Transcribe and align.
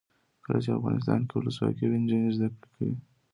کله 0.43 0.59
چې 0.63 0.69
افغانستان 0.77 1.19
کې 1.27 1.33
ولسواکي 1.35 1.85
وي 1.87 1.97
نجونې 2.03 2.29
زده 2.35 2.47
کړې 2.61 2.67
کوي. 2.73 2.95